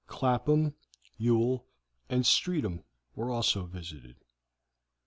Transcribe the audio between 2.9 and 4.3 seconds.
were also visited.